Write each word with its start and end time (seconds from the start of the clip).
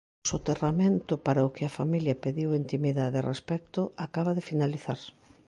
O 0.23 0.25
soterramento, 0.29 1.13
para 1.25 1.47
o 1.47 1.53
que 1.55 1.63
a 1.65 1.75
familia 1.79 2.21
pediu 2.25 2.49
intimidade 2.63 3.15
e 3.19 3.27
respecto, 3.33 3.81
acaba 4.05 4.31
de 4.37 4.45
finalizar. 4.49 4.99